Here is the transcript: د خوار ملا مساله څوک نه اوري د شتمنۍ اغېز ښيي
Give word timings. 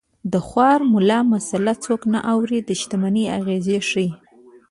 د 0.31 0.33
خوار 0.47 0.79
ملا 0.93 1.19
مساله 1.33 1.73
څوک 1.85 2.01
نه 2.13 2.19
اوري 2.33 2.59
د 2.63 2.69
شتمنۍ 2.79 3.25
اغېز 3.37 3.67
ښيي 3.89 4.09